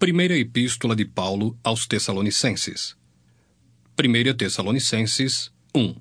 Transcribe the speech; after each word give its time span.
Primeira 0.00 0.38
Epístola 0.38 0.94
de 0.94 1.04
Paulo 1.04 1.58
aos 1.60 1.84
Tessalonicenses. 1.84 2.96
1 3.98 4.36
Tessalonicenses 4.36 5.50
1 5.74 5.96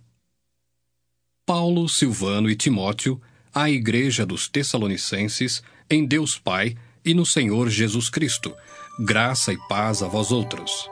Paulo, 1.44 1.90
Silvano 1.90 2.48
e 2.48 2.56
Timóteo, 2.56 3.20
à 3.52 3.72
Igreja 3.72 4.24
dos 4.24 4.48
Tessalonicenses, 4.48 5.64
em 5.90 6.06
Deus 6.06 6.38
Pai 6.38 6.78
e 7.04 7.16
no 7.16 7.26
Senhor 7.26 7.70
Jesus 7.72 8.08
Cristo, 8.08 8.56
graça 9.00 9.52
e 9.52 9.58
paz 9.68 10.04
a 10.04 10.08
vós 10.08 10.32
outros. 10.32 10.88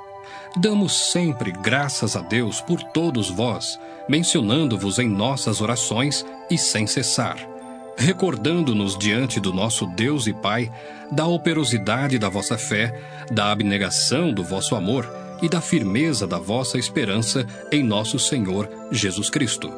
Damos 0.57 1.11
sempre 1.11 1.51
graças 1.51 2.15
a 2.15 2.21
Deus 2.21 2.59
por 2.59 2.81
todos 2.81 3.29
vós, 3.29 3.79
mencionando-vos 4.09 4.97
em 4.97 5.07
nossas 5.07 5.61
orações 5.61 6.25
e 6.49 6.57
sem 6.57 6.87
cessar 6.87 7.54
recordando-nos 7.98 8.98
diante 8.98 9.39
do 9.39 9.54
nosso 9.54 9.86
Deus 9.88 10.27
e 10.27 10.34
Pai 10.34 10.71
da 11.12 11.25
operosidade 11.25 12.18
da 12.18 12.30
vossa 12.30 12.57
fé, 12.57 13.25
da 13.32 13.52
abnegação 13.52 14.34
do 14.34 14.44
vosso 14.44 14.75
amor 14.75 15.08
e 15.41 15.49
da 15.49 15.62
firmeza 15.62 16.26
da 16.26 16.39
vossa 16.39 16.77
esperança 16.77 17.45
em 17.72 17.84
nosso 17.84 18.17
Senhor 18.17 18.70
Jesus 18.91 19.30
Cristo. 19.30 19.72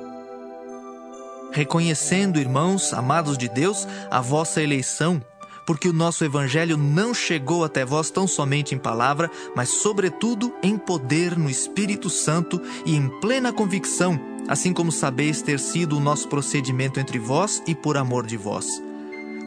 Reconhecendo, 1.51 2.39
irmãos, 2.39 2.93
amados 2.93 3.37
de 3.37 3.49
Deus, 3.49 3.87
a 4.11 4.21
vossa 4.21 4.61
eleição, 4.61 5.21
porque 5.65 5.87
o 5.87 5.93
nosso 5.93 6.23
Evangelho 6.23 6.77
não 6.77 7.13
chegou 7.13 7.63
até 7.63 7.83
vós 7.83 8.09
tão 8.09 8.27
somente 8.27 8.75
em 8.75 8.77
palavra, 8.77 9.29
mas, 9.55 9.69
sobretudo, 9.69 10.53
em 10.61 10.77
poder 10.77 11.37
no 11.37 11.49
Espírito 11.49 12.09
Santo 12.09 12.61
e 12.85 12.95
em 12.95 13.09
plena 13.19 13.51
convicção 13.51 14.36
assim 14.47 14.73
como 14.73 14.91
sabeis 14.91 15.41
ter 15.41 15.59
sido 15.59 15.97
o 15.97 15.99
nosso 15.99 16.27
procedimento 16.27 16.99
entre 16.99 17.19
vós 17.19 17.61
e 17.67 17.75
por 17.75 17.97
amor 17.97 18.25
de 18.25 18.37
vós. 18.37 18.65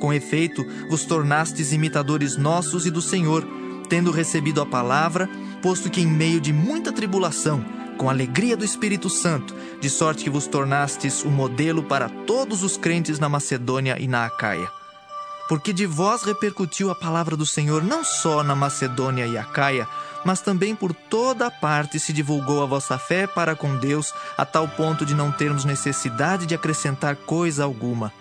Com 0.01 0.13
efeito, 0.13 0.65
vos 0.89 1.05
tornastes 1.05 1.73
imitadores 1.73 2.37
nossos 2.37 2.87
e 2.87 2.91
do 2.91 3.03
Senhor, 3.03 3.47
tendo 3.89 4.11
recebido 4.11 4.61
a 4.61 4.67
palavra, 4.67 5.29
posto 5.63 5.91
que 5.91 6.01
em 6.01 6.07
meio 6.07 6.41
de 6.41 6.53
muita 6.53 6.93
tribulação, 6.93 7.65
com 7.99 8.09
alegria 8.09 8.57
do 8.57 8.65
Espírito 8.65 9.11
Santo, 9.11 9.55
de 9.79 9.91
sorte 9.91 10.25
que 10.25 10.31
vos 10.31 10.47
tornastes 10.47 11.23
o 11.23 11.29
modelo 11.29 11.83
para 11.83 12.09
todos 12.09 12.63
os 12.63 12.79
crentes 12.79 13.19
na 13.19 13.29
Macedônia 13.29 13.97
e 14.01 14.09
na 14.09 14.25
Acaia. 14.25 14.80
Porque 15.51 15.73
de 15.73 15.85
vós 15.85 16.23
repercutiu 16.23 16.93
a 16.93 16.95
palavra 16.95 17.37
do 17.37 17.45
Senhor 17.45 17.83
não 17.83 18.05
só 18.05 18.45
na 18.45 18.55
Macedônia 18.55 19.27
e 19.27 19.37
Acaia, 19.37 19.89
mas 20.25 20.41
também 20.41 20.77
por 20.77 20.95
toda 20.95 21.49
a 21.49 21.51
parte 21.51 21.99
se 21.99 22.13
divulgou 22.13 22.63
a 22.63 22.67
vossa 22.67 22.97
fé 22.97 23.27
para 23.27 23.57
com 23.57 23.77
Deus, 23.77 24.15
a 24.39 24.45
tal 24.45 24.69
ponto 24.69 25.05
de 25.05 25.13
não 25.13 25.33
termos 25.33 25.65
necessidade 25.65 26.47
de 26.47 26.55
acrescentar 26.55 27.17
coisa 27.17 27.65
alguma. 27.65 28.13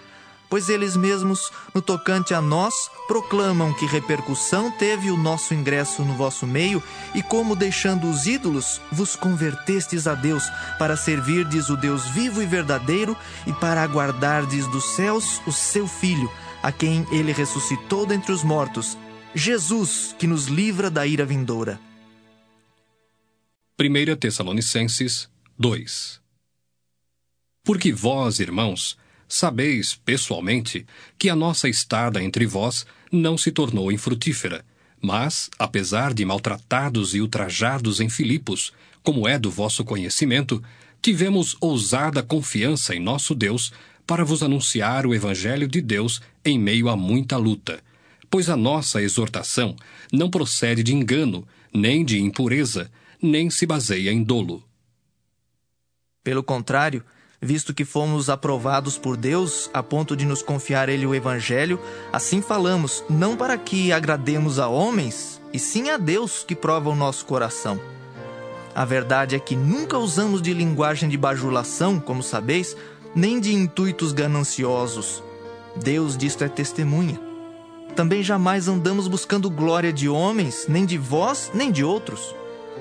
Pois 0.49 0.69
eles 0.69 0.97
mesmos, 0.97 1.51
no 1.71 1.83
tocante 1.83 2.33
a 2.33 2.41
nós, 2.41 2.73
proclamam 3.07 3.71
que 3.75 3.85
repercussão 3.85 4.71
teve 4.71 5.11
o 5.11 5.17
nosso 5.17 5.53
ingresso 5.53 6.01
no 6.01 6.15
vosso 6.15 6.47
meio 6.47 6.81
e 7.13 7.21
como, 7.21 7.55
deixando 7.55 8.09
os 8.09 8.25
ídolos, 8.25 8.81
vos 8.91 9.15
convertestes 9.15 10.07
a 10.07 10.15
Deus, 10.15 10.49
para 10.79 10.97
servirdes 10.97 11.69
o 11.69 11.77
Deus 11.77 12.07
vivo 12.07 12.41
e 12.41 12.47
verdadeiro 12.47 13.15
e 13.45 13.53
para 13.53 13.83
aguardardes 13.83 14.65
dos 14.65 14.95
céus 14.95 15.39
o 15.45 15.51
seu 15.51 15.87
Filho, 15.87 16.31
a 16.61 16.71
quem 16.71 17.05
ele 17.11 17.31
ressuscitou 17.31 18.05
dentre 18.05 18.31
os 18.31 18.43
mortos, 18.43 18.97
Jesus, 19.33 20.15
que 20.17 20.27
nos 20.27 20.47
livra 20.47 20.89
da 20.89 21.05
ira 21.05 21.25
vindoura. 21.25 21.79
1 23.79 24.15
Tessalonicenses 24.17 25.29
2 25.57 26.19
Porque 27.63 27.93
vós, 27.93 28.39
irmãos, 28.39 28.97
sabeis 29.27 29.95
pessoalmente 29.95 30.85
que 31.17 31.29
a 31.29 31.35
nossa 31.35 31.69
estada 31.69 32.21
entre 32.21 32.45
vós 32.45 32.85
não 33.11 33.37
se 33.37 33.51
tornou 33.51 33.91
infrutífera, 33.91 34.65
mas, 35.01 35.49
apesar 35.57 36.13
de 36.13 36.25
maltratados 36.25 37.15
e 37.15 37.21
ultrajados 37.21 38.01
em 38.01 38.09
Filipos, 38.09 38.73
como 39.01 39.27
é 39.27 39.39
do 39.39 39.49
vosso 39.49 39.85
conhecimento, 39.85 40.61
tivemos 41.01 41.55
ousada 41.61 42.21
confiança 42.21 42.93
em 42.93 42.99
nosso 42.99 43.33
Deus 43.33 43.71
para 44.09 44.25
vos 44.25 44.41
anunciar 44.41 45.05
o 45.05 45.13
Evangelho 45.13 45.67
de 45.67 45.79
Deus 45.79 46.19
em 46.43 46.57
meio 46.57 46.89
a 46.89 46.95
muita 46.95 47.37
luta. 47.37 47.79
Pois 48.27 48.49
a 48.49 48.57
nossa 48.57 49.03
exortação 49.03 49.75
não 50.11 50.31
procede 50.31 50.81
de 50.81 50.95
engano, 50.95 51.47
nem 51.71 52.03
de 52.03 52.19
impureza, 52.19 52.89
nem 53.21 53.51
se 53.51 53.67
baseia 53.67 54.11
em 54.11 54.23
dolo. 54.23 54.63
Pelo 56.23 56.41
contrário, 56.41 57.03
visto 57.39 57.71
que 57.71 57.85
fomos 57.85 58.31
aprovados 58.31 58.97
por 58.97 59.15
Deus 59.15 59.69
a 59.71 59.83
ponto 59.83 60.15
de 60.15 60.25
nos 60.25 60.41
confiar 60.41 60.89
Ele 60.89 61.05
o 61.05 61.13
Evangelho, 61.13 61.79
assim 62.11 62.41
falamos, 62.41 63.03
não 63.07 63.37
para 63.37 63.59
que 63.59 63.91
agrademos 63.91 64.57
a 64.57 64.67
homens, 64.67 65.39
e 65.53 65.59
sim 65.59 65.91
a 65.91 65.97
Deus 65.97 66.43
que 66.43 66.55
prova 66.55 66.89
o 66.89 66.95
nosso 66.95 67.27
coração. 67.27 67.79
A 68.73 68.85
verdade 68.85 69.35
é 69.35 69.39
que 69.39 69.55
nunca 69.55 69.99
usamos 69.99 70.41
de 70.41 70.51
linguagem 70.51 71.09
de 71.09 71.17
bajulação, 71.17 71.99
como 71.99 72.23
sabeis, 72.23 72.75
nem 73.15 73.39
de 73.39 73.53
intuitos 73.53 74.11
gananciosos. 74.11 75.23
Deus 75.75 76.17
disto 76.17 76.43
é 76.43 76.49
testemunha. 76.49 77.19
Também 77.95 78.23
jamais 78.23 78.67
andamos 78.67 79.07
buscando 79.07 79.49
glória 79.49 79.91
de 79.91 80.07
homens, 80.07 80.65
nem 80.67 80.85
de 80.85 80.97
vós, 80.97 81.51
nem 81.53 81.71
de 81.71 81.83
outros 81.83 82.35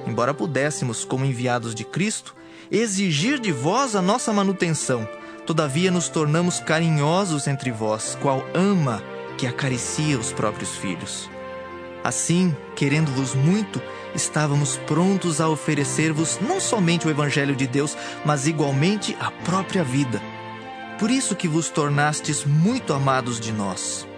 embora 0.06 0.34
pudéssemos, 0.34 1.04
como 1.04 1.24
enviados 1.24 1.74
de 1.74 1.84
Cristo, 1.84 2.34
exigir 2.70 3.38
de 3.38 3.52
vós 3.52 3.96
a 3.96 4.02
nossa 4.02 4.32
manutenção, 4.32 5.08
todavia 5.46 5.90
nos 5.90 6.08
tornamos 6.08 6.60
carinhosos 6.60 7.46
entre 7.46 7.70
vós, 7.70 8.16
qual 8.20 8.44
ama 8.54 9.02
que 9.36 9.46
acaricia 9.46 10.18
os 10.18 10.32
próprios 10.32 10.76
filhos. 10.76 11.30
Assim, 12.08 12.56
querendo-vos 12.74 13.34
muito, 13.34 13.82
estávamos 14.14 14.78
prontos 14.86 15.42
a 15.42 15.48
oferecer-vos 15.50 16.40
não 16.40 16.58
somente 16.58 17.06
o 17.06 17.10
Evangelho 17.10 17.54
de 17.54 17.66
Deus, 17.66 17.94
mas 18.24 18.46
igualmente 18.46 19.14
a 19.20 19.30
própria 19.30 19.84
vida. 19.84 20.18
Por 20.98 21.10
isso 21.10 21.36
que 21.36 21.46
vos 21.46 21.68
tornastes 21.68 22.46
muito 22.46 22.94
amados 22.94 23.38
de 23.38 23.52
nós. 23.52 24.08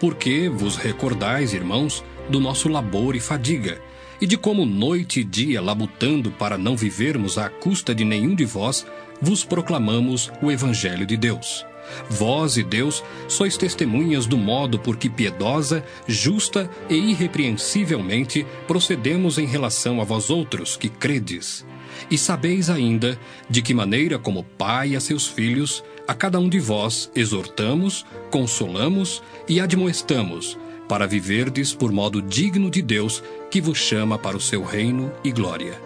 Porque 0.00 0.48
vos 0.48 0.74
recordais, 0.74 1.54
irmãos, 1.54 2.02
do 2.28 2.40
nosso 2.40 2.68
labor 2.68 3.14
e 3.14 3.20
fadiga, 3.20 3.80
e 4.20 4.26
de 4.26 4.36
como 4.36 4.66
noite 4.66 5.20
e 5.20 5.24
dia 5.24 5.62
labutando 5.62 6.32
para 6.32 6.58
não 6.58 6.76
vivermos 6.76 7.38
à 7.38 7.48
custa 7.48 7.94
de 7.94 8.04
nenhum 8.04 8.34
de 8.34 8.44
vós, 8.44 8.84
vos 9.22 9.44
proclamamos 9.44 10.28
o 10.42 10.50
Evangelho 10.50 11.06
de 11.06 11.16
Deus. 11.16 11.64
Vós 12.08 12.56
e 12.56 12.62
Deus 12.62 13.02
sois 13.28 13.56
testemunhas 13.56 14.26
do 14.26 14.36
modo 14.36 14.78
por 14.78 14.96
que 14.96 15.08
piedosa, 15.08 15.84
justa 16.06 16.70
e 16.88 16.94
irrepreensivelmente 16.94 18.46
procedemos 18.66 19.38
em 19.38 19.46
relação 19.46 20.00
a 20.00 20.04
vós 20.04 20.30
outros 20.30 20.76
que 20.76 20.88
credes. 20.88 21.64
E 22.10 22.18
sabeis 22.18 22.68
ainda 22.68 23.18
de 23.48 23.62
que 23.62 23.72
maneira, 23.72 24.18
como 24.18 24.44
pai 24.44 24.94
a 24.96 25.00
seus 25.00 25.26
filhos, 25.26 25.82
a 26.06 26.14
cada 26.14 26.38
um 26.38 26.48
de 26.48 26.58
vós 26.58 27.10
exortamos, 27.14 28.04
consolamos 28.30 29.22
e 29.48 29.60
admoestamos, 29.60 30.58
para 30.88 31.06
viverdes 31.06 31.72
por 31.72 31.90
modo 31.90 32.20
digno 32.20 32.70
de 32.70 32.82
Deus, 32.82 33.22
que 33.50 33.60
vos 33.60 33.78
chama 33.78 34.18
para 34.18 34.36
o 34.36 34.40
seu 34.40 34.62
reino 34.62 35.12
e 35.22 35.32
glória. 35.32 35.80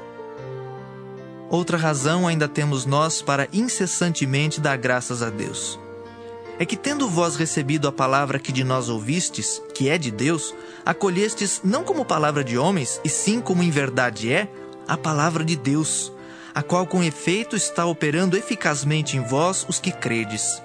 Outra 1.50 1.78
razão 1.78 2.26
ainda 2.26 2.46
temos 2.46 2.84
nós 2.84 3.22
para 3.22 3.48
incessantemente 3.52 4.60
dar 4.60 4.76
graças 4.76 5.22
a 5.22 5.30
Deus. 5.30 5.78
É 6.58 6.66
que, 6.66 6.76
tendo 6.76 7.08
vós 7.08 7.36
recebido 7.36 7.86
a 7.86 7.92
palavra 7.92 8.38
que 8.38 8.50
de 8.50 8.64
nós 8.64 8.88
ouvistes, 8.88 9.62
que 9.74 9.88
é 9.88 9.96
de 9.96 10.10
Deus, 10.10 10.54
acolhestes 10.84 11.60
não 11.62 11.84
como 11.84 12.04
palavra 12.04 12.42
de 12.42 12.58
homens, 12.58 13.00
e 13.04 13.08
sim 13.08 13.40
como 13.40 13.62
em 13.62 13.70
verdade 13.70 14.32
é, 14.32 14.48
a 14.86 14.96
palavra 14.96 15.44
de 15.44 15.54
Deus, 15.54 16.12
a 16.54 16.62
qual 16.62 16.86
com 16.86 17.04
efeito 17.04 17.54
está 17.54 17.86
operando 17.86 18.36
eficazmente 18.36 19.16
em 19.16 19.22
vós 19.22 19.64
os 19.68 19.78
que 19.78 19.92
credes. 19.92 20.60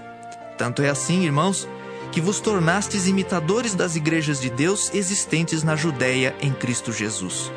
Tanto 0.58 0.82
é 0.82 0.90
assim, 0.90 1.24
irmãos, 1.26 1.68
que 2.12 2.22
vos 2.22 2.40
tornastes 2.40 3.08
imitadores 3.08 3.76
das 3.76 3.96
igrejas 3.96 4.40
de 4.40 4.50
Deus 4.50 4.92
existentes 4.94 5.64
na 5.64 5.76
Judéia 5.76 6.36
em 6.42 6.52
Cristo 6.52 6.92
Jesus. 6.92 7.52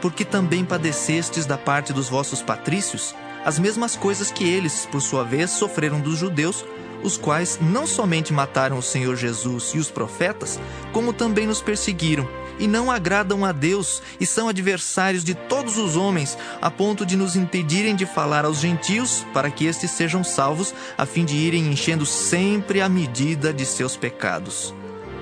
Porque 0.00 0.24
também 0.24 0.64
padecestes 0.64 1.46
da 1.46 1.56
parte 1.56 1.92
dos 1.92 2.08
vossos 2.08 2.42
patrícios 2.42 3.14
as 3.44 3.58
mesmas 3.58 3.96
coisas 3.96 4.30
que 4.30 4.44
eles, 4.44 4.86
por 4.90 5.00
sua 5.00 5.24
vez, 5.24 5.50
sofreram 5.50 6.00
dos 6.00 6.18
judeus, 6.18 6.64
os 7.02 7.16
quais 7.16 7.58
não 7.60 7.86
somente 7.86 8.32
mataram 8.32 8.78
o 8.78 8.82
Senhor 8.82 9.16
Jesus 9.16 9.72
e 9.74 9.78
os 9.78 9.90
profetas, 9.90 10.60
como 10.92 11.12
também 11.12 11.46
nos 11.46 11.60
perseguiram 11.60 12.28
e 12.58 12.66
não 12.66 12.90
agradam 12.90 13.44
a 13.44 13.52
Deus 13.52 14.02
e 14.20 14.26
são 14.26 14.48
adversários 14.48 15.24
de 15.24 15.34
todos 15.34 15.78
os 15.78 15.96
homens, 15.96 16.38
a 16.60 16.70
ponto 16.70 17.04
de 17.04 17.16
nos 17.16 17.36
impedirem 17.36 17.96
de 17.96 18.06
falar 18.06 18.44
aos 18.44 18.60
gentios 18.60 19.26
para 19.32 19.50
que 19.50 19.66
estes 19.66 19.90
sejam 19.90 20.22
salvos, 20.22 20.74
a 20.96 21.04
fim 21.06 21.24
de 21.24 21.36
irem 21.36 21.66
enchendo 21.72 22.06
sempre 22.06 22.80
a 22.80 22.88
medida 22.88 23.52
de 23.52 23.66
seus 23.66 23.96
pecados. 23.96 24.74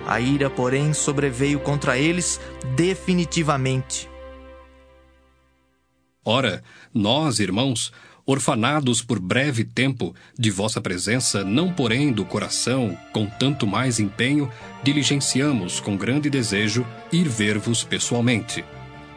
A 0.07 0.21
ira, 0.21 0.51
porém, 0.51 0.93
sobreveio 0.93 1.61
contra 1.61 1.97
eles 1.97 2.41
definitivamente. 2.75 4.09
Ora, 6.25 6.63
nós, 6.93 7.39
irmãos, 7.39 7.93
orfanados 8.27 9.03
por 9.03 9.19
breve 9.19 9.65
tempo 9.65 10.15
de 10.39 10.51
vossa 10.51 10.81
presença, 10.81 11.45
não 11.45 11.73
porém 11.73 12.13
do 12.13 12.25
coração, 12.25 12.97
com 13.13 13.27
tanto 13.27 13.67
mais 13.67 13.99
empenho, 13.99 14.51
diligenciamos 14.83 15.81
com 15.81 15.97
grande 15.97 16.31
desejo 16.31 16.87
ir 17.13 17.29
ver-vos 17.29 17.85
pessoalmente. 17.85 18.65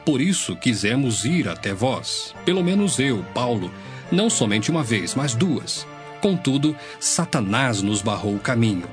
Por 0.06 0.20
isso 0.20 0.56
quisemos 0.56 1.24
ir 1.24 1.48
até 1.48 1.74
vós, 1.74 2.36
pelo 2.44 2.64
menos 2.64 3.00
eu, 3.00 3.24
Paulo, 3.34 3.72
não 4.12 4.30
somente 4.30 4.70
uma 4.70 4.84
vez, 4.84 5.16
mas 5.16 5.34
duas. 5.34 5.88
Contudo, 6.22 6.76
Satanás 7.00 7.82
nos 7.82 8.02
barrou 8.02 8.36
o 8.36 8.40
caminho. 8.40 8.88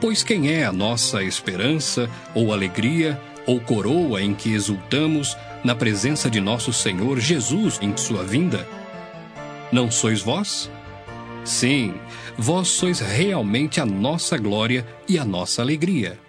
Pois 0.00 0.22
quem 0.22 0.50
é 0.50 0.64
a 0.64 0.72
nossa 0.72 1.22
esperança, 1.22 2.08
ou 2.34 2.52
alegria, 2.52 3.20
ou 3.46 3.60
coroa 3.60 4.22
em 4.22 4.34
que 4.34 4.52
exultamos 4.52 5.36
na 5.62 5.74
presença 5.74 6.30
de 6.30 6.40
nosso 6.40 6.72
Senhor 6.72 7.20
Jesus 7.20 7.78
em 7.82 7.96
sua 7.96 8.24
vinda? 8.24 8.66
Não 9.72 9.88
sois 9.88 10.20
vós? 10.20 10.68
Sim, 11.44 11.94
vós 12.36 12.66
sois 12.66 12.98
realmente 12.98 13.80
a 13.80 13.86
nossa 13.86 14.36
glória 14.36 14.84
e 15.08 15.16
a 15.16 15.24
nossa 15.24 15.62
alegria. 15.62 16.20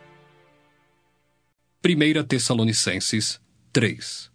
1 1.83 2.23
Tessalonicenses 2.27 3.41
3 3.73 4.29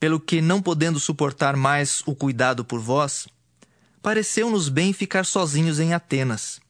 Pelo 0.00 0.18
que, 0.18 0.40
não 0.40 0.62
podendo 0.62 0.98
suportar 0.98 1.56
mais 1.56 2.02
o 2.06 2.14
cuidado 2.14 2.64
por 2.64 2.80
vós, 2.80 3.28
pareceu-nos 4.00 4.70
bem 4.70 4.94
ficar 4.94 5.26
sozinhos 5.26 5.78
em 5.78 5.92
Atenas. 5.92 6.60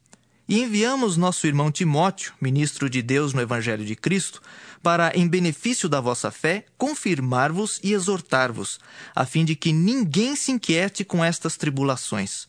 E 0.48 0.62
enviamos 0.62 1.18
nosso 1.18 1.46
irmão 1.46 1.70
Timóteo, 1.70 2.32
ministro 2.40 2.88
de 2.88 3.02
Deus 3.02 3.34
no 3.34 3.42
Evangelho 3.42 3.84
de 3.84 3.94
Cristo, 3.94 4.40
para, 4.82 5.14
em 5.14 5.28
benefício 5.28 5.90
da 5.90 6.00
vossa 6.00 6.30
fé, 6.30 6.64
confirmar-vos 6.78 7.78
e 7.82 7.92
exortar-vos, 7.92 8.80
a 9.14 9.26
fim 9.26 9.44
de 9.44 9.54
que 9.54 9.74
ninguém 9.74 10.34
se 10.34 10.50
inquiete 10.50 11.04
com 11.04 11.22
estas 11.22 11.58
tribulações. 11.58 12.48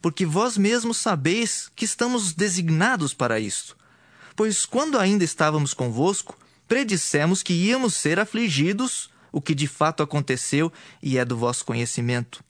Porque 0.00 0.24
vós 0.24 0.56
mesmos 0.56 0.96
sabeis 0.96 1.70
que 1.76 1.84
estamos 1.84 2.32
designados 2.32 3.12
para 3.12 3.38
isto. 3.38 3.76
Pois 4.34 4.64
quando 4.64 4.98
ainda 4.98 5.22
estávamos 5.22 5.74
convosco, 5.74 6.38
predissemos 6.66 7.42
que 7.42 7.52
íamos 7.52 7.92
ser 7.92 8.18
afligidos, 8.18 9.10
o 9.30 9.42
que 9.42 9.54
de 9.54 9.66
fato 9.66 10.02
aconteceu 10.02 10.72
e 11.02 11.18
é 11.18 11.24
do 11.26 11.36
vosso 11.36 11.62
conhecimento. 11.66 12.42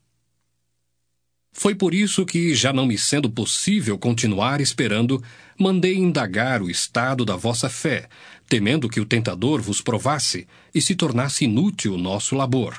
Foi 1.56 1.73
por 1.73 1.95
isso 1.95 2.27
que, 2.27 2.53
já 2.53 2.73
não 2.73 2.85
me 2.85 2.99
sendo 2.99 3.31
possível 3.31 3.97
continuar 3.97 4.61
esperando, 4.61 5.23
mandei 5.59 5.95
indagar 5.95 6.61
o 6.61 6.69
estado 6.69 7.25
da 7.25 7.37
vossa 7.37 7.71
fé, 7.71 8.09
temendo 8.49 8.89
que 8.89 9.01
o 9.01 9.06
tentador 9.06 9.62
vos 9.62 9.81
provasse 9.81 10.49
e 10.75 10.83
se 10.83 10.97
tornasse 10.97 11.45
inútil 11.45 11.95
o 11.95 11.99
nosso 11.99 12.35
labor. 12.35 12.77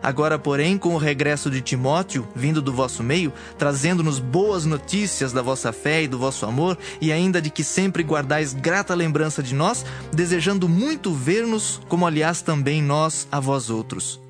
Agora, 0.00 0.38
porém, 0.38 0.78
com 0.78 0.94
o 0.94 0.98
regresso 0.98 1.50
de 1.50 1.60
Timóteo, 1.60 2.28
vindo 2.36 2.62
do 2.62 2.72
vosso 2.72 3.02
meio, 3.02 3.32
trazendo-nos 3.58 4.20
boas 4.20 4.64
notícias 4.64 5.32
da 5.32 5.42
vossa 5.42 5.72
fé 5.72 6.04
e 6.04 6.08
do 6.08 6.18
vosso 6.18 6.46
amor, 6.46 6.78
e 7.00 7.10
ainda 7.10 7.42
de 7.42 7.50
que 7.50 7.64
sempre 7.64 8.04
guardais 8.04 8.54
grata 8.54 8.94
lembrança 8.94 9.42
de 9.42 9.54
nós, 9.54 9.84
desejando 10.12 10.68
muito 10.68 11.12
ver-nos, 11.12 11.80
como 11.88 12.06
aliás 12.06 12.40
também 12.40 12.80
nós 12.80 13.26
a 13.32 13.40
vós 13.40 13.68
outros. 13.68 14.23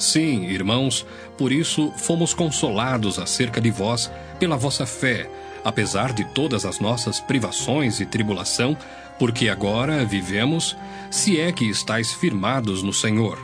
Sim, 0.00 0.46
irmãos, 0.46 1.06
por 1.36 1.52
isso 1.52 1.92
fomos 1.94 2.32
consolados 2.32 3.18
acerca 3.18 3.60
de 3.60 3.70
vós 3.70 4.10
pela 4.38 4.56
vossa 4.56 4.86
fé, 4.86 5.30
apesar 5.62 6.14
de 6.14 6.24
todas 6.24 6.64
as 6.64 6.80
nossas 6.80 7.20
privações 7.20 8.00
e 8.00 8.06
tribulação, 8.06 8.74
porque 9.18 9.50
agora 9.50 10.02
vivemos, 10.02 10.74
se 11.10 11.38
é 11.38 11.52
que 11.52 11.66
estáis 11.66 12.14
firmados 12.14 12.82
no 12.82 12.94
Senhor. 12.94 13.38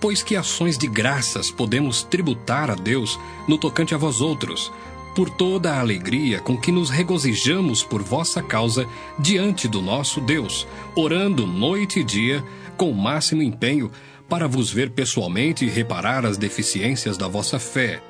Pois 0.00 0.22
que 0.22 0.34
ações 0.34 0.78
de 0.78 0.86
graças 0.86 1.50
podemos 1.50 2.02
tributar 2.02 2.70
a 2.70 2.74
Deus 2.74 3.20
no 3.46 3.58
tocante 3.58 3.94
a 3.94 3.98
vós 3.98 4.22
outros, 4.22 4.72
por 5.14 5.28
toda 5.28 5.74
a 5.74 5.80
alegria 5.80 6.40
com 6.40 6.56
que 6.56 6.72
nos 6.72 6.88
regozijamos 6.88 7.82
por 7.82 8.02
vossa 8.02 8.42
causa 8.42 8.88
diante 9.18 9.68
do 9.68 9.82
nosso 9.82 10.22
Deus, 10.22 10.66
orando 10.96 11.46
noite 11.46 12.00
e 12.00 12.04
dia 12.04 12.42
com 12.78 12.90
o 12.90 12.96
máximo 12.96 13.42
empenho 13.42 13.90
para 14.28 14.46
vos 14.46 14.70
ver 14.70 14.90
pessoalmente 14.90 15.64
e 15.64 15.68
reparar 15.68 16.24
as 16.26 16.36
deficiências 16.36 17.16
da 17.16 17.26
vossa 17.26 17.58
fé. 17.58 18.00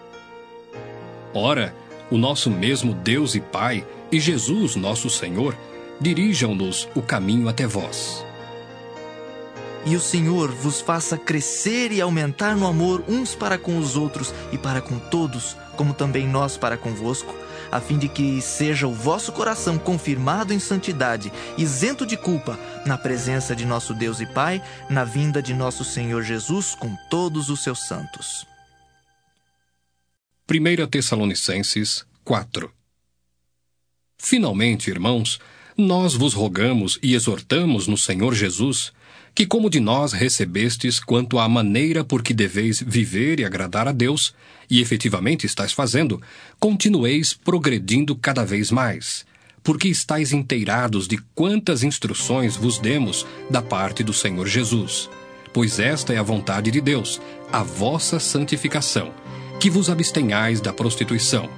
Ora, 1.33 1.75
o 2.11 2.19
nosso 2.19 2.51
mesmo 2.51 2.93
Deus 2.93 3.35
e 3.35 3.41
Pai 3.41 3.87
e 4.11 4.19
Jesus, 4.19 4.77
nosso 4.77 5.09
Senhor, 5.09 5.57
dirijam-nos 6.01 6.89
o 6.95 7.03
caminho 7.03 7.49
até 7.49 7.67
vós 7.67 8.28
e 9.85 9.97
o 9.97 10.01
Senhor 10.01 10.51
vos 10.51 10.81
faça 10.81 11.17
crescer 11.17 11.93
e 11.93 12.01
aumentar 12.01 12.57
no 12.57 12.67
amor 12.67 13.05
uns 13.09 13.35
para 13.35 13.59
com 13.59 13.79
os 13.79 13.97
outros 13.97 14.35
e 14.53 14.59
para 14.59 14.81
com 14.81 14.99
todos, 14.99 15.57
como 15.77 15.95
também 15.95 16.27
nós 16.27 16.57
para 16.57 16.77
convosco, 16.77 17.35
a 17.71 17.81
fim 17.81 17.99
de 17.99 18.09
que 18.09 18.41
seja 18.41 18.87
o 18.87 18.93
vosso 18.93 19.33
coração 19.33 19.79
confirmado 19.79 20.53
em 20.53 20.59
santidade, 20.59 21.33
isento 21.57 22.07
de 22.07 22.17
culpa, 22.17 22.59
na 22.85 22.97
presença 22.97 23.55
de 23.55 23.65
nosso 23.65 23.95
Deus 23.95 24.21
e 24.21 24.27
Pai, 24.27 24.63
na 24.89 25.05
vinda 25.05 25.43
de 25.43 25.55
nosso 25.55 25.85
Senhor 25.85 26.23
Jesus 26.23 26.75
com 26.75 26.97
todos 27.11 27.49
os 27.51 27.63
seus 27.63 27.87
santos. 27.87 28.47
1 30.51 30.87
Tessalonicenses 30.87 32.07
4 32.25 32.73
Finalmente, 34.19 34.91
irmãos, 34.91 35.39
nós 35.77 36.15
vos 36.15 36.35
rogamos 36.35 36.99
e 37.03 37.15
exortamos 37.15 37.87
no 37.87 37.97
Senhor 37.97 38.35
Jesus 38.35 38.93
que, 39.39 39.47
como 39.47 39.71
de 39.71 39.79
nós 39.79 40.13
recebestes 40.13 40.99
quanto 40.99 41.39
à 41.39 41.49
maneira 41.49 42.03
por 42.03 42.25
que 42.25 42.35
deveis 42.35 42.83
viver 42.85 43.39
e 43.39 43.45
agradar 43.45 43.87
a 43.87 43.93
Deus, 43.93 44.35
e 44.69 44.81
efetivamente 44.81 45.47
estáis 45.47 45.73
fazendo, 45.73 46.21
continueis 46.59 47.35
progredindo 47.35 48.17
cada 48.17 48.45
vez 48.45 48.73
mais, 48.73 49.25
porque 49.63 49.87
estáis 49.87 50.33
inteirados 50.33 51.07
de 51.07 51.19
quantas 51.37 51.85
instruções 51.85 52.57
vos 52.57 52.81
demos 52.81 53.25
da 53.49 53.63
parte 53.63 54.03
do 54.03 54.13
Senhor 54.13 54.45
Jesus. 54.49 55.09
Pois 55.53 55.79
esta 55.79 56.13
é 56.13 56.19
a 56.19 56.23
vontade 56.25 56.73
de 56.73 56.81
Deus, 56.81 57.21
a 57.53 57.63
vossa 57.63 58.19
santificação, 58.19 59.15
que 59.61 59.71
vos 59.71 59.89
abstenhais 59.89 60.61
da 60.61 60.73
prostituição. 60.73 61.49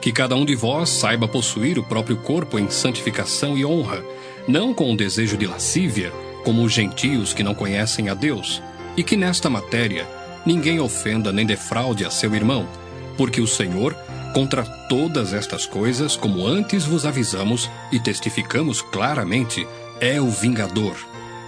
Que 0.00 0.10
cada 0.10 0.34
um 0.34 0.46
de 0.46 0.54
vós 0.54 0.88
saiba 0.88 1.28
possuir 1.28 1.78
o 1.78 1.84
próprio 1.84 2.16
corpo 2.16 2.58
em 2.58 2.70
santificação 2.70 3.58
e 3.58 3.66
honra, 3.66 4.02
não 4.48 4.72
com 4.72 4.90
o 4.90 4.96
desejo 4.96 5.36
de 5.36 5.46
lascívia, 5.46 6.10
como 6.46 6.62
os 6.62 6.72
gentios 6.72 7.34
que 7.34 7.42
não 7.42 7.56
conhecem 7.56 8.08
a 8.08 8.14
Deus, 8.14 8.62
e 8.96 9.02
que 9.02 9.16
nesta 9.16 9.50
matéria 9.50 10.06
ninguém 10.46 10.78
ofenda 10.78 11.32
nem 11.32 11.44
defraude 11.44 12.04
a 12.04 12.10
seu 12.10 12.32
irmão, 12.36 12.68
porque 13.16 13.40
o 13.40 13.48
Senhor, 13.48 13.96
contra 14.32 14.62
todas 14.88 15.34
estas 15.34 15.66
coisas, 15.66 16.14
como 16.14 16.46
antes 16.46 16.84
vos 16.84 17.04
avisamos 17.04 17.68
e 17.90 17.98
testificamos 17.98 18.80
claramente, 18.80 19.66
é 20.00 20.20
o 20.20 20.30
vingador. 20.30 20.94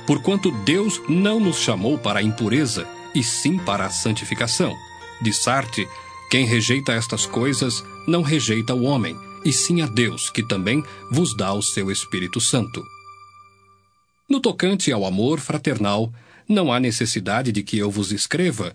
Porquanto 0.05 0.51
Deus 0.65 1.01
não 1.09 1.39
nos 1.39 1.59
chamou 1.59 1.97
para 1.97 2.19
a 2.19 2.23
impureza, 2.23 2.85
e 3.15 3.23
sim 3.23 3.57
para 3.57 3.87
a 3.87 3.91
santificação. 3.91 4.75
De 5.23 5.33
Sarte, 5.33 5.87
quem 6.29 6.45
rejeita 6.45 6.91
estas 6.91 7.25
coisas 7.25 7.85
não 8.05 8.23
rejeita 8.23 8.75
o 8.75 8.83
homem, 8.83 9.17
e 9.45 9.53
sim 9.53 9.81
a 9.81 9.87
Deus, 9.87 10.29
que 10.29 10.43
também 10.43 10.83
vos 11.09 11.37
dá 11.37 11.53
o 11.53 11.63
seu 11.63 11.89
Espírito 11.89 12.41
Santo. 12.41 12.85
No 14.29 14.41
tocante 14.41 14.93
ao 14.93 15.07
amor 15.07 15.41
fraternal, 15.41 16.13
não 16.47 16.71
há 16.71 16.79
necessidade 16.79 17.51
de 17.51 17.63
que 17.63 17.79
eu 17.79 17.91
vos 17.91 18.13
escreva, 18.13 18.75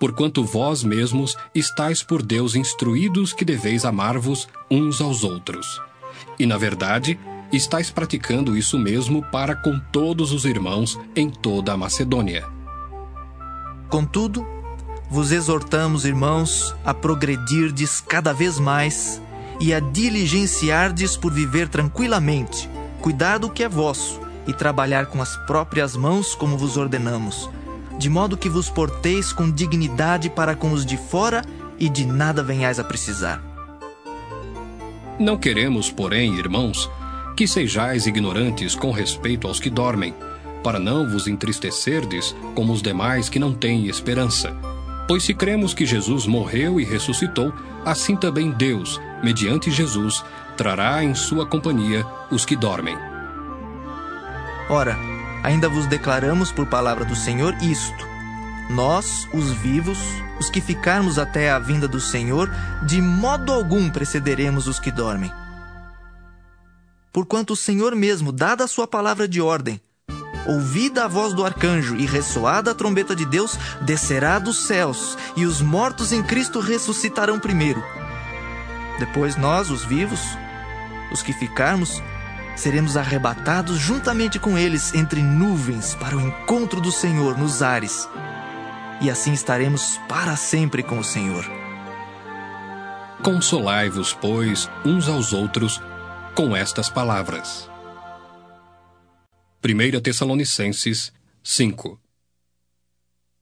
porquanto 0.00 0.42
vós 0.42 0.82
mesmos 0.82 1.36
estáis 1.54 2.02
por 2.02 2.22
Deus 2.22 2.54
instruídos 2.54 3.34
que 3.34 3.44
deveis 3.44 3.84
amar-vos 3.84 4.48
uns 4.70 5.02
aos 5.02 5.22
outros. 5.22 5.82
E, 6.38 6.46
na 6.46 6.56
verdade, 6.56 7.18
estáis 7.52 7.90
praticando 7.90 8.56
isso 8.56 8.78
mesmo 8.78 9.22
para 9.30 9.54
com 9.54 9.78
todos 9.92 10.32
os 10.32 10.46
irmãos 10.46 10.98
em 11.14 11.28
toda 11.28 11.74
a 11.74 11.76
Macedônia. 11.76 12.46
Contudo, 13.90 14.46
vos 15.10 15.30
exortamos, 15.30 16.06
irmãos, 16.06 16.74
a 16.82 16.94
progredirdes 16.94 18.00
cada 18.00 18.32
vez 18.32 18.58
mais 18.58 19.20
e 19.60 19.74
a 19.74 19.78
diligenciardes 19.78 21.18
por 21.18 21.34
viver 21.34 21.68
tranquilamente, 21.68 22.66
cuidar 23.02 23.36
do 23.36 23.50
que 23.50 23.62
é 23.62 23.68
vosso 23.68 24.24
e 24.46 24.52
trabalhar 24.52 25.06
com 25.06 25.20
as 25.20 25.36
próprias 25.36 25.96
mãos 25.96 26.34
como 26.34 26.56
vos 26.56 26.76
ordenamos, 26.76 27.50
de 27.98 28.08
modo 28.08 28.36
que 28.36 28.48
vos 28.48 28.68
porteis 28.68 29.32
com 29.32 29.50
dignidade 29.50 30.30
para 30.30 30.54
com 30.54 30.72
os 30.72 30.84
de 30.84 30.96
fora 30.96 31.42
e 31.78 31.88
de 31.88 32.06
nada 32.06 32.42
venhais 32.42 32.78
a 32.78 32.84
precisar. 32.84 33.42
Não 35.18 35.36
queremos, 35.36 35.90
porém, 35.90 36.36
irmãos, 36.36 36.90
que 37.36 37.46
sejais 37.46 38.06
ignorantes 38.06 38.74
com 38.74 38.90
respeito 38.90 39.46
aos 39.46 39.58
que 39.58 39.70
dormem, 39.70 40.14
para 40.62 40.78
não 40.78 41.08
vos 41.08 41.26
entristecerdes 41.26 42.34
como 42.54 42.72
os 42.72 42.82
demais 42.82 43.28
que 43.28 43.38
não 43.38 43.54
têm 43.54 43.86
esperança. 43.86 44.54
Pois 45.06 45.22
se 45.22 45.32
cremos 45.32 45.72
que 45.72 45.86
Jesus 45.86 46.26
morreu 46.26 46.80
e 46.80 46.84
ressuscitou, 46.84 47.52
assim 47.84 48.16
também 48.16 48.50
Deus, 48.50 49.00
mediante 49.22 49.70
Jesus, 49.70 50.24
trará 50.56 51.04
em 51.04 51.14
sua 51.14 51.46
companhia 51.46 52.04
os 52.30 52.44
que 52.44 52.56
dormem. 52.56 52.96
Ora, 54.68 54.98
ainda 55.44 55.68
vos 55.68 55.86
declaramos 55.86 56.50
por 56.50 56.66
palavra 56.66 57.04
do 57.04 57.14
Senhor 57.14 57.54
isto: 57.62 58.06
Nós, 58.68 59.28
os 59.32 59.52
vivos, 59.52 59.98
os 60.40 60.50
que 60.50 60.60
ficarmos 60.60 61.18
até 61.18 61.50
a 61.50 61.58
vinda 61.58 61.86
do 61.86 62.00
Senhor, 62.00 62.50
de 62.84 63.00
modo 63.00 63.52
algum 63.52 63.88
precederemos 63.88 64.66
os 64.66 64.80
que 64.80 64.90
dormem. 64.90 65.32
Porquanto 67.12 67.52
o 67.52 67.56
Senhor 67.56 67.94
mesmo, 67.94 68.32
dada 68.32 68.64
a 68.64 68.68
sua 68.68 68.86
palavra 68.86 69.28
de 69.28 69.40
ordem, 69.40 69.80
ouvida 70.46 71.04
a 71.04 71.08
voz 71.08 71.32
do 71.32 71.44
arcanjo 71.44 71.96
e 71.96 72.04
ressoada 72.04 72.72
a 72.72 72.74
trombeta 72.74 73.14
de 73.14 73.24
Deus, 73.24 73.56
descerá 73.82 74.38
dos 74.38 74.66
céus, 74.66 75.16
e 75.36 75.46
os 75.46 75.62
mortos 75.62 76.12
em 76.12 76.22
Cristo 76.22 76.60
ressuscitarão 76.60 77.38
primeiro. 77.38 77.82
Depois 78.98 79.36
nós, 79.36 79.70
os 79.70 79.84
vivos, 79.84 80.20
os 81.12 81.22
que 81.22 81.32
ficarmos, 81.32 82.02
seremos 82.56 82.96
arrebatados 82.96 83.78
juntamente 83.78 84.38
com 84.38 84.58
eles 84.58 84.94
entre 84.94 85.22
nuvens 85.22 85.94
para 85.94 86.16
o 86.16 86.20
encontro 86.20 86.80
do 86.80 86.90
Senhor 86.90 87.38
nos 87.38 87.62
ares. 87.62 88.08
E 89.00 89.10
assim 89.10 89.32
estaremos 89.32 90.00
para 90.08 90.34
sempre 90.36 90.82
com 90.82 90.98
o 90.98 91.04
Senhor. 91.04 91.44
Consolai-vos, 93.22 94.14
pois, 94.14 94.68
uns 94.84 95.08
aos 95.08 95.32
outros 95.32 95.80
com 96.34 96.56
estas 96.56 96.88
palavras. 96.88 97.70
1 99.64 100.00
Tessalonicenses 100.00 101.12
5 101.42 102.00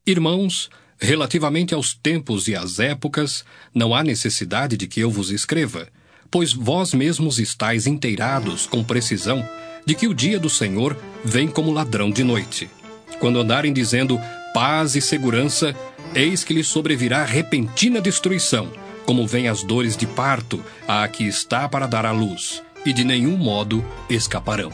Irmãos, 0.07 0.71
relativamente 0.99 1.75
aos 1.75 1.95
tempos 1.95 2.49
e 2.49 2.55
às 2.55 2.79
épocas, 2.79 3.45
não 3.75 3.95
há 3.95 4.03
necessidade 4.03 4.77
de 4.77 4.87
que 4.87 5.01
eu 5.01 5.11
vos 5.11 5.31
escreva, 5.31 5.89
pois 6.35 6.53
vós 6.53 6.93
mesmos 6.93 7.39
estáis 7.39 7.87
inteirados 7.87 8.67
com 8.67 8.83
precisão 8.83 9.49
de 9.87 9.95
que 9.95 10.09
o 10.09 10.13
dia 10.13 10.37
do 10.37 10.51
Senhor 10.51 10.97
vem 11.25 11.47
como 11.47 11.71
ladrão 11.71 12.11
de 12.11 12.25
noite. 12.25 12.69
Quando 13.21 13.39
andarem 13.39 13.73
dizendo 13.73 14.21
paz 14.53 14.97
e 14.97 15.01
segurança, 15.01 15.77
eis 16.13 16.43
que 16.43 16.53
lhes 16.53 16.67
sobrevirá 16.67 17.25
repentina 17.25 18.01
destruição, 18.01 18.69
como 19.07 19.25
vem 19.29 19.47
as 19.47 19.63
dores 19.63 19.97
de 19.97 20.09
parto 20.09 20.61
a 20.89 21.07
que 21.07 21.23
está 21.23 21.69
para 21.69 21.87
dar 21.87 22.05
à 22.05 22.11
luz, 22.11 22.65
e 22.85 22.93
de 22.93 23.05
nenhum 23.05 23.37
modo 23.37 23.85
escaparão. 24.11 24.73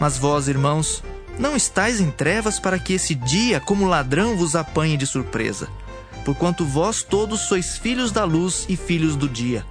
Mas 0.00 0.18
vós, 0.18 0.48
irmãos, 0.48 1.00
não 1.38 1.54
estáis 1.54 2.00
em 2.00 2.10
trevas 2.10 2.58
para 2.58 2.76
que 2.76 2.94
esse 2.94 3.14
dia, 3.14 3.60
como 3.60 3.86
ladrão, 3.86 4.36
vos 4.36 4.56
apanhe 4.56 4.96
de 4.96 5.06
surpresa. 5.06 5.68
Porquanto 6.24 6.64
vós 6.64 7.04
todos 7.04 7.42
sois 7.42 7.78
filhos 7.78 8.10
da 8.10 8.24
luz 8.24 8.66
e 8.68 8.76
filhos 8.76 9.14
do 9.14 9.28
dia. 9.28 9.64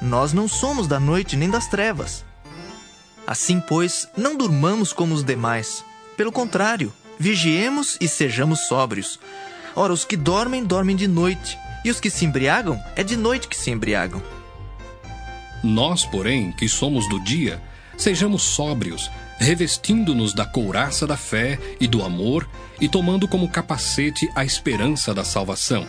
Nós 0.00 0.32
não 0.32 0.46
somos 0.46 0.86
da 0.86 1.00
noite 1.00 1.36
nem 1.36 1.50
das 1.50 1.66
trevas. 1.66 2.24
Assim, 3.26 3.60
pois, 3.60 4.08
não 4.16 4.36
durmamos 4.36 4.92
como 4.92 5.14
os 5.14 5.24
demais. 5.24 5.84
Pelo 6.16 6.32
contrário, 6.32 6.92
vigiemos 7.18 7.98
e 8.00 8.08
sejamos 8.08 8.60
sóbrios. 8.68 9.18
Ora, 9.74 9.92
os 9.92 10.04
que 10.04 10.16
dormem, 10.16 10.64
dormem 10.64 10.96
de 10.96 11.06
noite, 11.06 11.58
e 11.84 11.90
os 11.90 12.00
que 12.00 12.10
se 12.10 12.24
embriagam, 12.24 12.82
é 12.96 13.02
de 13.02 13.16
noite 13.16 13.48
que 13.48 13.56
se 13.56 13.70
embriagam. 13.70 14.22
Nós, 15.62 16.04
porém, 16.04 16.52
que 16.52 16.68
somos 16.68 17.08
do 17.08 17.22
dia, 17.22 17.60
sejamos 17.96 18.42
sóbrios, 18.42 19.10
revestindo-nos 19.38 20.32
da 20.32 20.46
couraça 20.46 21.06
da 21.06 21.16
fé 21.16 21.58
e 21.80 21.86
do 21.86 22.02
amor 22.02 22.48
e 22.80 22.88
tomando 22.88 23.26
como 23.26 23.48
capacete 23.48 24.30
a 24.34 24.44
esperança 24.44 25.12
da 25.12 25.24
salvação. 25.24 25.86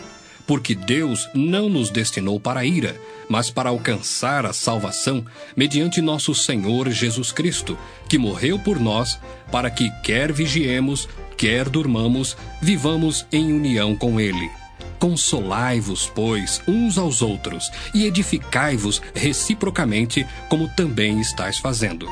Porque 0.49 0.73
Deus 0.73 1.29
não 1.31 1.69
nos 1.69 1.91
destinou 1.91 2.39
para 2.39 2.61
a 2.61 2.65
ira, 2.65 2.99
mas 3.29 3.51
para 3.51 3.69
alcançar 3.69 4.47
a 4.47 4.51
salvação 4.51 5.23
mediante 5.55 6.01
nosso 6.01 6.33
Senhor 6.33 6.89
Jesus 6.89 7.31
Cristo, 7.31 7.77
que 8.09 8.17
morreu 8.17 8.57
por 8.57 8.79
nós, 8.79 9.19
para 9.51 9.69
que, 9.69 9.91
quer 10.01 10.33
vigiemos, 10.33 11.07
quer 11.37 11.69
durmamos, 11.69 12.35
vivamos 12.59 13.27
em 13.31 13.53
união 13.53 13.95
com 13.95 14.19
Ele. 14.19 14.49
Consolai-vos, 14.97 16.11
pois, 16.15 16.63
uns 16.67 16.97
aos 16.97 17.21
outros, 17.21 17.69
e 17.93 18.07
edificai-vos 18.07 19.03
reciprocamente, 19.13 20.25
como 20.49 20.67
também 20.69 21.21
estáis 21.21 21.59
fazendo. 21.59 22.07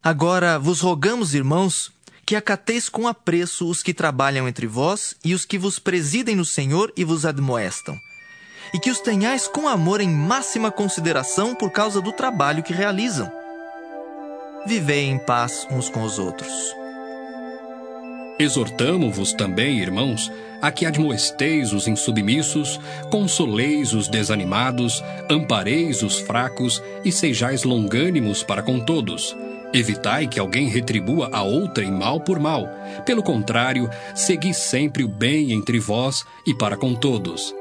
Agora 0.00 0.60
vos 0.60 0.80
rogamos, 0.80 1.34
irmãos, 1.34 1.90
que 2.28 2.36
acateis 2.36 2.90
com 2.90 3.08
apreço 3.08 3.66
os 3.70 3.82
que 3.82 3.94
trabalham 3.94 4.46
entre 4.46 4.66
vós 4.66 5.16
e 5.24 5.32
os 5.32 5.46
que 5.46 5.56
vos 5.56 5.78
presidem 5.78 6.36
no 6.36 6.44
Senhor 6.44 6.92
e 6.94 7.02
vos 7.02 7.24
admoestam, 7.24 7.98
e 8.74 8.78
que 8.78 8.90
os 8.90 9.00
tenhais 9.00 9.48
com 9.48 9.66
amor 9.66 9.98
em 10.02 10.10
máxima 10.10 10.70
consideração 10.70 11.54
por 11.54 11.70
causa 11.70 12.02
do 12.02 12.12
trabalho 12.12 12.62
que 12.62 12.70
realizam. 12.70 13.32
Vivei 14.66 15.06
em 15.06 15.18
paz 15.18 15.66
uns 15.70 15.88
com 15.88 16.02
os 16.02 16.18
outros. 16.18 16.52
Exortamo-vos 18.38 19.32
também, 19.32 19.80
irmãos, 19.80 20.30
a 20.60 20.70
que 20.70 20.84
admoesteis 20.84 21.72
os 21.72 21.88
insubmissos, 21.88 22.78
consoleis 23.10 23.94
os 23.94 24.06
desanimados, 24.06 25.02
ampareis 25.30 26.02
os 26.02 26.18
fracos 26.18 26.82
e 27.02 27.10
sejais 27.10 27.64
longânimos 27.64 28.42
para 28.42 28.62
com 28.62 28.78
todos 28.78 29.34
Evitai 29.72 30.26
que 30.26 30.40
alguém 30.40 30.68
retribua 30.68 31.28
a 31.32 31.42
outrem 31.42 31.90
mal 31.90 32.20
por 32.20 32.38
mal. 32.38 32.68
Pelo 33.04 33.22
contrário, 33.22 33.88
segui 34.14 34.54
sempre 34.54 35.04
o 35.04 35.08
bem 35.08 35.52
entre 35.52 35.78
vós 35.78 36.24
e 36.46 36.54
para 36.54 36.76
com 36.76 36.94
todos. 36.94 37.54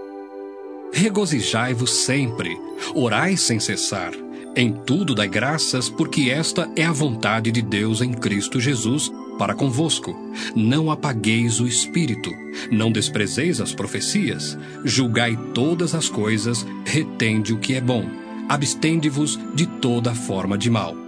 Regozijai-vos 0.93 1.91
sempre, 1.91 2.57
orai 2.95 3.35
sem 3.35 3.59
cessar. 3.59 4.11
Em 4.55 4.71
tudo 4.71 5.13
dai 5.13 5.27
graças, 5.27 5.89
porque 5.89 6.31
esta 6.31 6.67
é 6.75 6.83
a 6.83 6.91
vontade 6.91 7.51
de 7.51 7.61
Deus 7.61 8.01
em 8.01 8.11
Cristo 8.13 8.59
Jesus 8.59 9.11
para 9.37 9.53
convosco. 9.53 10.15
Não 10.55 10.89
apagueis 10.89 11.59
o 11.59 11.67
espírito, 11.67 12.31
não 12.71 12.91
desprezeis 12.91 13.61
as 13.61 13.73
profecias, 13.73 14.57
julgai 14.83 15.37
todas 15.53 15.93
as 15.93 16.09
coisas, 16.09 16.65
retende 16.85 17.53
o 17.53 17.59
que 17.59 17.75
é 17.75 17.81
bom, 17.81 18.05
abstende-vos 18.49 19.37
de 19.53 19.67
toda 19.67 20.15
forma 20.15 20.57
de 20.57 20.69
mal. 20.71 21.06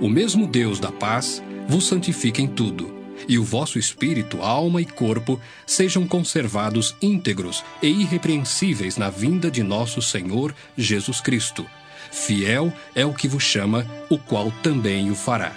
O 0.00 0.08
mesmo 0.10 0.46
Deus 0.46 0.78
da 0.78 0.92
paz 0.92 1.42
vos 1.66 1.86
santifique 1.86 2.42
em 2.42 2.46
tudo, 2.46 2.94
e 3.26 3.38
o 3.38 3.44
vosso 3.44 3.78
espírito, 3.78 4.42
alma 4.42 4.80
e 4.80 4.84
corpo 4.84 5.40
sejam 5.66 6.06
conservados 6.06 6.94
íntegros 7.00 7.64
e 7.82 7.88
irrepreensíveis 7.88 8.98
na 8.98 9.08
vinda 9.08 9.50
de 9.50 9.62
nosso 9.62 10.02
Senhor 10.02 10.54
Jesus 10.76 11.20
Cristo. 11.20 11.66
Fiel 12.12 12.72
é 12.94 13.06
o 13.06 13.14
que 13.14 13.26
vos 13.26 13.42
chama, 13.42 13.86
o 14.10 14.18
qual 14.18 14.52
também 14.62 15.10
o 15.10 15.14
fará. 15.14 15.52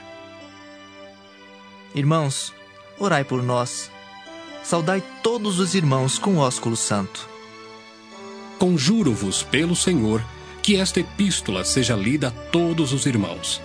Irmãos, 1.93 2.53
orai 2.97 3.25
por 3.25 3.43
nós. 3.43 3.91
Saudai 4.63 5.03
todos 5.21 5.59
os 5.59 5.75
irmãos 5.75 6.17
com 6.17 6.37
ósculo 6.37 6.77
santo. 6.77 7.27
Conjuro-vos 8.57 9.43
pelo 9.43 9.75
Senhor 9.75 10.23
que 10.61 10.77
esta 10.77 10.99
epístola 10.99 11.65
seja 11.65 11.95
lida 11.95 12.29
a 12.29 12.31
todos 12.31 12.93
os 12.93 13.05
irmãos. 13.05 13.61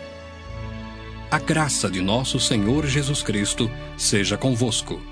A 1.35 1.39
graça 1.41 1.91
de 1.91 2.01
nosso 2.01 2.39
Senhor 2.39 2.87
Jesus 2.87 3.21
Cristo 3.21 3.69
seja 3.97 4.39
convosco. 4.39 5.03